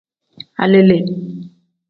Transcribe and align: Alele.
Alele. 0.63 0.97